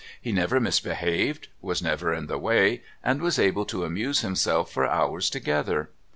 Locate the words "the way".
2.25-2.81